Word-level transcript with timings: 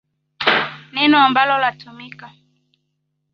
Nneno 0.91 1.17
ambalo 1.25 1.57
latumika. 1.57 2.27